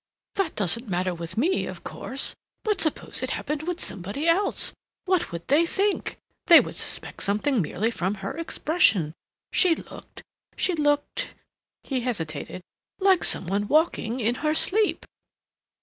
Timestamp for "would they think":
5.31-6.17